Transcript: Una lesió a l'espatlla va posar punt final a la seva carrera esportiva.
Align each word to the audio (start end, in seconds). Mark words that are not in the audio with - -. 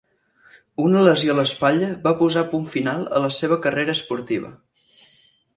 Una 0.85 1.03
lesió 1.07 1.33
a 1.35 1.35
l'espatlla 1.39 1.91
va 2.07 2.15
posar 2.23 2.45
punt 2.55 2.65
final 2.77 3.05
a 3.19 3.21
la 3.27 3.31
seva 3.41 3.59
carrera 3.67 3.97
esportiva. 3.99 4.55